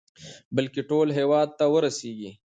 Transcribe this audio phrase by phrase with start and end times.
[0.55, 2.31] بلكې ټول هېواد ته ورسېږي.